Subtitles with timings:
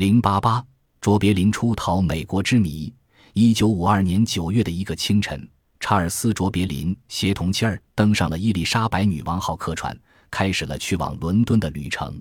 [0.00, 0.64] 零八八，
[0.98, 2.90] 卓别林出逃美国之谜。
[3.34, 5.46] 一九五二年九月的一个清晨，
[5.78, 9.94] 查尔斯·卓别林协同妻儿登上了伊丽莎白女王号客船，
[10.30, 12.18] 开始了去往伦敦的旅程。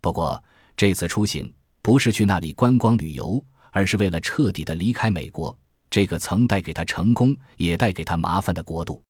[0.00, 0.40] 不过，
[0.76, 1.52] 这次出行
[1.82, 5.58] 不是去那里观光旅游，而是为了彻底的离开美国
[5.90, 9.02] 这个曾带给他成功也带给他麻烦的国度。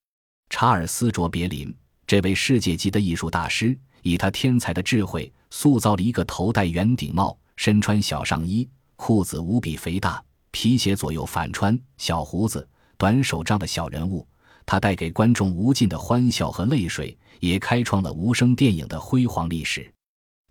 [0.48, 10.22] 查尔斯·卓别林这位世界级的艺术大师，以他天才的智慧，塑造了一个头戴圆顶帽、身穿小上衣、裤子无比肥大。
[10.52, 14.24] 皮鞋左右反穿，小胡子、短手杖的小人物，
[14.64, 19.92] 他带给观众无尽的欢笑和泪水，也开创了无声电影的辉煌历史。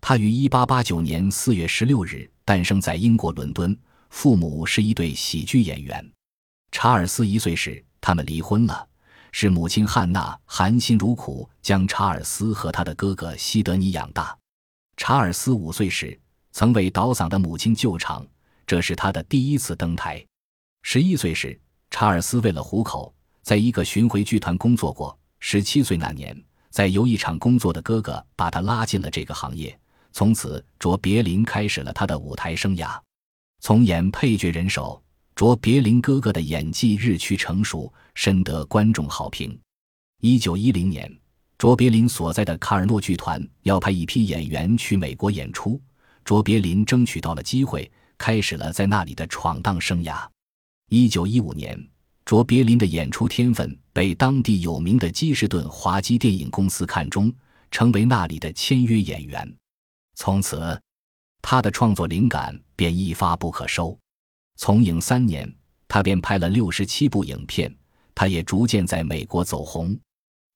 [0.02, 3.74] 他于1889年4月16日诞生在英国伦敦，
[4.10, 6.12] 父母是一对喜剧演员。
[6.70, 8.86] 查尔斯一岁时，他们离婚了，
[9.32, 14.36] 是母亲汉娜含辛茹苦将查尔斯和他的哥哥西德尼养大。
[14.98, 16.18] 查尔斯五岁时，
[16.52, 18.26] 曾为倒嗓的母亲救场。
[18.66, 20.24] 这是他的第一次登台。
[20.82, 21.58] 十一岁时，
[21.90, 25.18] 查尔斯为了糊口，在一个巡回剧团工作过。
[25.40, 26.36] 十七岁那年，
[26.68, 29.78] 在游艺场工作的哥哥把他拉进了这个行业。
[30.12, 32.98] 从此，卓别林开始了他的舞台生涯。
[33.60, 35.02] 从演配角人手，
[35.34, 39.58] 卓别林哥哥的演技日趋成熟，深得观众好评。
[40.20, 41.10] 一九一零年，
[41.56, 45.80] 卓别林所在的卡尔诺剧团要派一批演员去美国演出，
[46.28, 47.90] 卓别林争取到了机会。
[48.18, 50.28] 开始了在那里的闯荡生涯。
[50.90, 51.82] 一九一五年，
[52.26, 57.32] 卓别林的演出天分被当地有名的基士顿滑稽电影公司看中，
[57.70, 59.56] 成为那里的签约演员。
[60.16, 60.78] 从此，
[61.40, 63.98] 他的创作灵感便一发不可收。
[64.56, 65.50] 从影三年，
[65.86, 67.74] 他便拍了六十七部影片。
[68.14, 69.98] 他也逐渐在美国走红。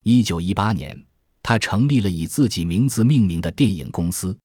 [0.05, 1.03] 一九一八年，
[1.43, 4.37] 他成立了以自己名字命名的电影公司。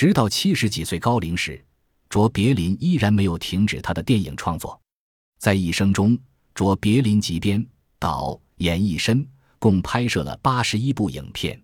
[0.00, 1.62] 直到七十几岁高龄时。
[2.08, 4.80] 卓别林依然没有停止他的电影创作，
[5.38, 6.18] 在一生中，
[6.54, 7.62] 卓别林集编
[7.98, 9.28] 导演一身，
[9.58, 11.62] 共拍摄了八十一部影片，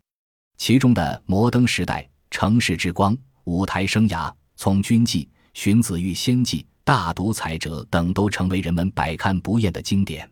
[0.59, 3.15] 其中的《摩登时代》《城市之光》
[3.45, 5.25] 《舞台生涯》《从军记》
[5.55, 10.31] 《荀子遇仙记》《大独裁者》等都成为人们百看不厌的经典。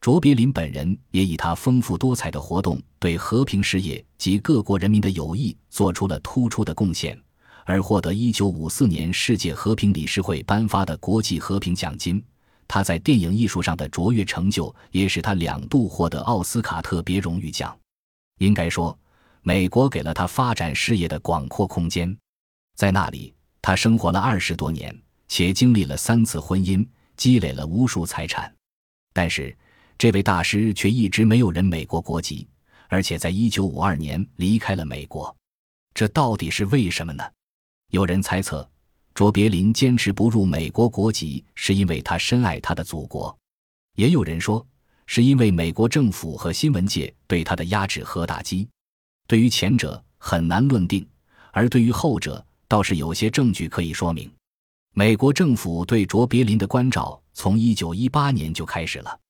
[0.00, 7.16] 卓别林本人也以他丰富多彩的活动，对和平事业及各国人民的友谊做出了突出的贡献。
[7.66, 12.24] 而获得1954年世界和平理事会颁发的国际和平奖金，
[12.68, 17.76] 他在电影艺术上的卓越成就也使他两度获得奥斯卡特别荣誉奖。
[18.38, 18.96] 应该说，
[19.42, 22.16] 美国给了他发展事业的广阔空间，
[22.76, 24.96] 在那里，他生活了二十多年，
[25.26, 28.54] 且经历了三次婚姻，积累了无数财产。
[29.12, 29.56] 但是，
[29.98, 32.46] 这位大师却一直没有人美国国籍，
[32.88, 35.34] 而且在1952年离开了美国，
[35.94, 37.24] 这到底是为什么呢？
[37.90, 38.68] 有人猜测，
[39.14, 43.32] 卓别林坚持不入美国国籍，是因为他深爱他的祖国；
[43.94, 44.66] 也有人说，
[45.06, 48.68] 是因为美国政府和新闻界对他的压制和打击。
[49.28, 51.06] 对于前者很难论定，
[51.52, 54.30] 而对于后者倒是有些证据可以说明。
[54.92, 59.20] 美国政府对卓别林的关照从1918年就开始了。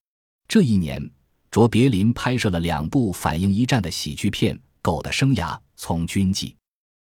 [0.48, 1.10] 这一年，
[1.50, 6.48] 卓别林拍摄了两部反映一战的喜剧片《狗的生涯》《从军记》，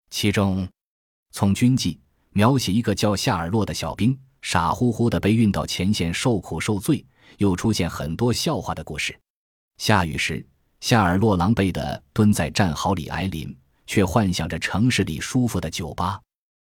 [0.09, 0.65] 其中。
[1.31, 1.99] 从军记
[2.31, 7.05] 描写一个叫夏尔洛的小兵，傻乎乎的被运到前线受苦受罪，
[7.37, 9.17] 又出现很多笑话的故事。
[9.77, 10.45] 下雨时，
[10.79, 13.55] 夏尔洛狼狈的蹲在战壕里挨淋，
[13.87, 16.19] 却幻想着城市里舒服的酒吧。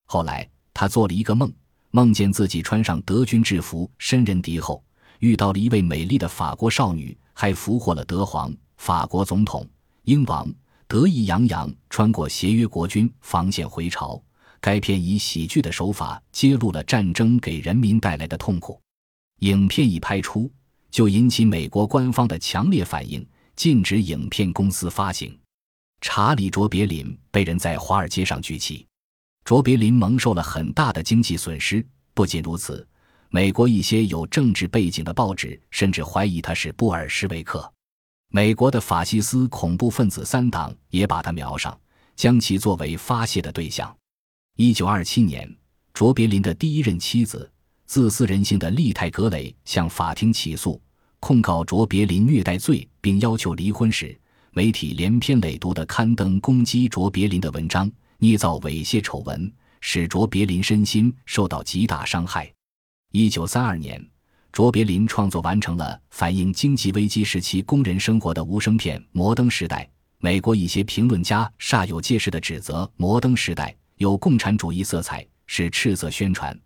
[0.07, 1.53] 后来，他做了一个梦，
[1.91, 4.83] 梦见自己穿上德军制服，身人敌后，
[5.21, 9.67] 遇到了一位美丽的法国少女，还俘获了德皇、法国总统、
[10.03, 10.53] 英王，
[10.87, 14.21] 得意洋洋穿过协约国军防线回朝。
[14.61, 18.81] 该片以喜剧的手法揭露了战争给人民带来的痛苦。
[19.41, 20.51] 影片一拍出，
[20.91, 23.25] 就引起美国官方的强烈反应，
[23.55, 25.39] 禁止影片公司发行。
[26.01, 28.87] 查理·卓别林被人在华尔街上举起，
[29.45, 31.85] 卓别林蒙受了很大的经济损失。
[32.15, 32.87] 不仅如此，
[33.31, 37.73] 美国一些有政治背景的报纸甚至怀疑他是布尔什维克。
[38.31, 41.79] 美国的法西斯恐怖分子三党也把他瞄上，
[42.15, 43.98] 将其作为发泄的对象。
[44.61, 45.49] 一九二七年，
[45.95, 47.49] 卓别林的第一任妻子、
[47.87, 50.83] 自私人性的利泰格雷向法庭起诉，
[51.21, 54.19] 控告卓别林虐待罪，并要求离婚时，
[54.51, 57.89] 媒体连篇累牍地刊登攻击卓别林的文章，
[58.19, 59.49] 捏造猥亵丑闻，
[59.81, 62.53] 使卓别林身心受到极大伤害。
[63.13, 64.05] 一九三二年，
[64.51, 69.85] 卓别林创作完成了反映经济危机时期工人生活的无声片《摩登时代》。
[70.19, 73.71] 美国一些评论家煞有介事地指责《摩登时代》。
[73.99, 76.57] 有共产主义色彩，是赤色宣传，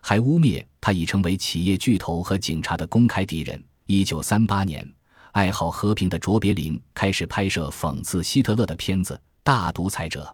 [0.00, 3.62] 还污蔑他已成为企业巨头和警察的公开敌人。
[3.86, 4.86] 一九三八年，
[5.30, 9.14] 爱好和平的卓别林开始拍摄讽刺希特勒的片子
[9.44, 10.24] 《大独裁者》，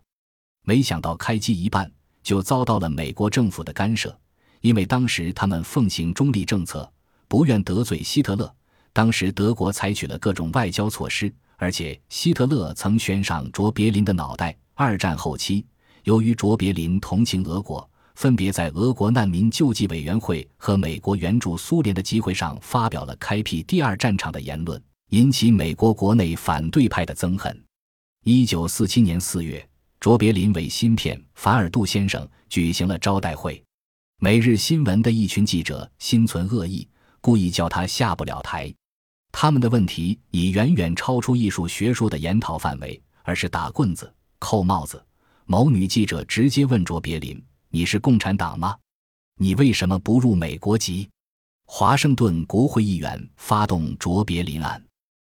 [0.64, 1.90] 没想到开机一半
[2.22, 4.18] 就遭到了美国政府的干涉，
[4.62, 6.90] 因为当时他们奉行中立政策，
[7.28, 8.50] 不愿得罪希特勒。
[8.94, 14.56] 当时德国采取了各种外交措施，而且希特勒曾悬赏卓别林的脑袋。
[14.78, 15.64] 二战后期，
[16.06, 17.88] 由于卓别林同情俄国。
[18.14, 27.62] 分别在俄国难民救济委员会和美国援助苏联的机会上发表了开辟第二战场的言论，引起美国国内反对派的憎恨。
[28.24, 29.68] 一九四七年四月，
[30.00, 33.62] 卓别林为新片《凡尔杜先生》举行了招待会。
[34.18, 36.88] 每日新闻的一群记者心存恶意，
[37.20, 38.72] 故意叫他下不了台。
[39.30, 45.04] 他们的问题已远远超出艺术学术的研讨范围，而是打棍子、扣帽子。
[45.48, 47.40] 某女记者直接问卓别林。
[47.70, 48.76] 你是共产党吗？
[49.38, 51.08] 你为什么不入美国籍？
[51.66, 54.84] 华盛顿国会议员发动卓别林案，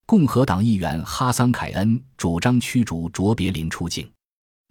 [0.07, 4.09] 共和党议员哈桑凯恩主张驱逐卓别林出境。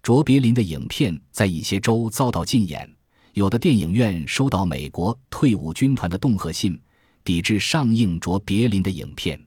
[0.02, 2.90] 卓别林的影片在一些州遭到禁演，
[3.34, 6.80] 有的电影院收到美国退伍军团的恫吓信，
[7.22, 9.38] 抵制上映卓别林的影片。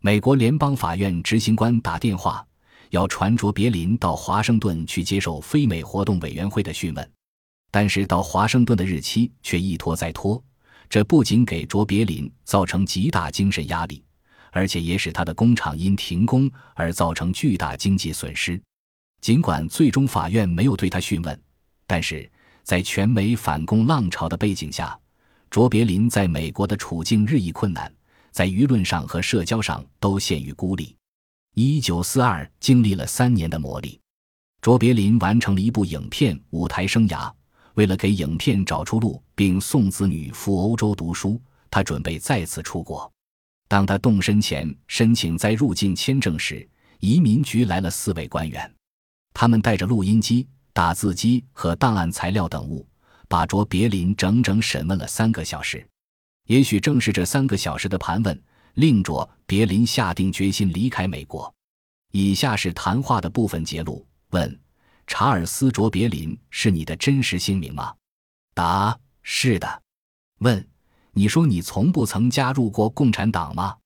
[0.00, 2.46] 美国联邦法院执行官打电话
[2.92, 7.10] 要传卓别林到华盛顿去接受非美活动委员会的讯问。
[7.70, 10.42] 但是到华盛顿的日期却一拖再拖，
[10.90, 14.04] 这不仅给卓别林造成极大精神压力，
[14.50, 18.60] 而且也使他的工厂因停工而造成巨大经济损失。
[19.22, 21.42] 尽管最终法院没有对他讯问，
[21.86, 22.30] 但是
[22.62, 24.98] 在全美反共浪潮的背景下，
[25.48, 27.90] 卓别林在美国的处境日益困难，
[28.32, 30.94] 在舆论上和社交上都陷于孤立。
[31.54, 33.98] 一九四二经历了三年的磨砺，
[34.62, 37.30] 卓别林完成了一部影片舞台生涯。
[37.74, 41.38] 为了给影片找出路，并送子女赴欧洲读书，
[41.70, 43.10] 他准备再次出国。
[43.68, 46.66] 当他动身前申请再入境签证时，
[47.00, 48.74] 移民局来了四位官员，
[49.34, 52.86] 他们带着录音机、打字机和档案材料等物，
[53.28, 55.86] 把卓别林整整审问了三个小时。
[56.46, 58.42] 也许正是这三个小时的盘问，
[58.74, 61.52] 令卓别林下定决心离开美国。
[62.12, 64.58] 以下是谈话的部分节录：问。
[65.04, 67.92] 查尔斯·卓别林是你的真实姓名吗？
[68.54, 69.82] 答：是的。
[70.38, 70.66] 问：
[71.10, 73.76] 你说你从不曾加入过共产党吗？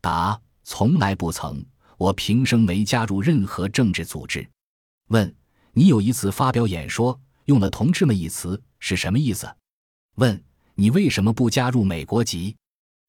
[0.00, 1.64] 答：从来不曾。
[1.96, 4.46] 我平生没加入任何政治组织。
[5.08, 5.34] 问：
[5.72, 9.50] 你有一次发表演说用了“同志们”一词是什么意思？
[10.16, 10.44] 问：
[10.74, 12.54] 你为什么不加入美国籍？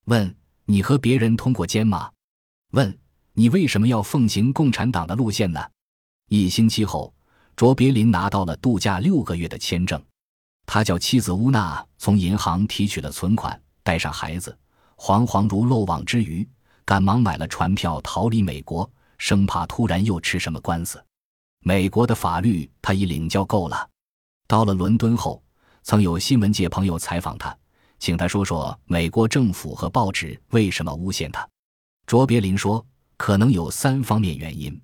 [0.05, 0.33] 问：
[0.69, 2.11] 你和别人通过奸吗？
[2.71, 2.99] 问：
[3.31, 5.65] 你为什么要奉行共产党的路线呢？
[6.27, 7.13] 一星期后。
[7.55, 9.99] 卓别林拿到了度假六个月的签证，
[10.67, 14.55] 他叫妻子乌娜从银行提取了存款，带上孩子，
[14.95, 16.47] 惶惶如漏网之鱼，
[16.85, 18.87] 赶忙买了船票逃离美国，
[19.17, 21.03] 生怕突然又吃什么官司。
[21.61, 23.89] 美国的法律他已领教够了。
[24.47, 25.41] 到了伦敦后，
[25.81, 27.57] 曾有新闻界朋友采访他，
[27.99, 31.47] 请他说说美国政府和报纸为什么诬陷他。
[32.05, 32.85] 卓别林说，
[33.17, 34.79] 可能有三方面原因。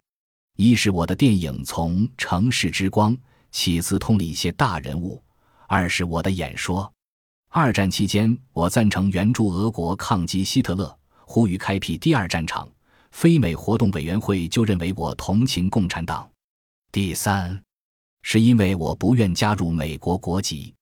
[0.56, 3.18] 一是我的电影从城市之光
[3.52, 5.22] 起自通了一些大人物；
[5.68, 6.92] 二是我的演说。
[7.50, 12.68] 二战期间，我赞成援助俄国抗击希特勒，呼吁开辟第二战场。
[13.12, 16.28] 非美活动委员会就认为我同情共产党。
[16.92, 17.64] 第三，
[18.24, 20.74] 是因为我不愿加入美国国籍。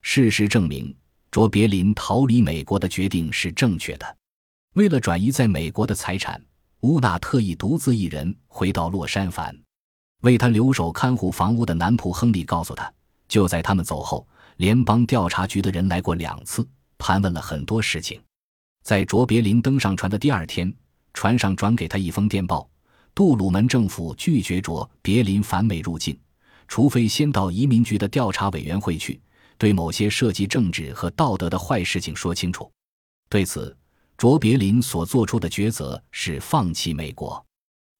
[0.00, 0.94] 事实证明，
[1.34, 4.16] 卓别林逃离美国的决定是正确的。
[4.74, 6.40] 为了转移在美国的财产。
[6.82, 9.58] 乌娜特意独自一人回到洛杉矶，
[10.20, 12.88] 为他留守看护房屋的男仆亨利告诉他，
[13.26, 14.24] 就在他们走后，
[14.58, 16.64] 联邦调查局的人来过两次，
[16.98, 18.20] 盘问了很多事情。
[18.84, 20.72] 在卓别林登上船的第二天，
[21.14, 22.70] 船上转给他一封电报：
[23.12, 26.16] 杜鲁门政府拒绝卓别林返美入境，
[26.68, 29.20] 除非先到移民局的调查委员会去，
[29.58, 32.70] 对某些涉及政治和道德的坏事情说清楚。
[33.28, 33.76] 对此。
[34.16, 37.44] 卓别林所做出的抉择是放弃美国。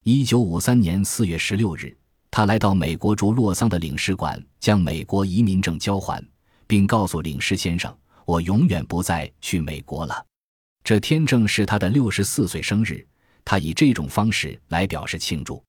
[0.04, 1.92] 一九五三年四月十六日，
[2.30, 6.24] 他来到美国驻洛桑的领事馆，将美国移民证交还，
[6.68, 7.92] 并告诉领事先生
[8.24, 10.24] ：“我永远不再去美国了。”
[10.84, 13.04] 这天正是他的六十四岁生日，
[13.44, 15.60] 他以这种方式来表示庆祝。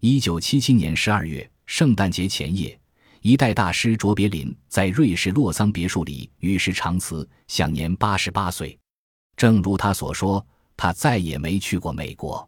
[0.00, 2.80] 一九七七年十二月，圣诞节前夜，
[3.22, 8.76] 一代大师卓别林在瑞士洛桑别墅里与世长辞，享年八十八岁。
[9.36, 10.44] 正如他所说，
[10.76, 12.46] 他再也没去过美国。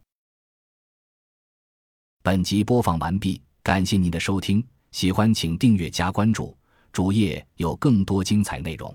[2.21, 6.55] 本集播放完毕，感谢您的收听，喜欢请订阅加关注。
[6.91, 8.93] 主页有更多精彩内容。